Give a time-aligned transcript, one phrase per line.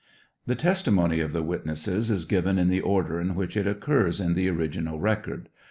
[0.47, 4.33] The testimony of the witnesses is given in the order in which it occurs in
[4.33, 5.47] the original record.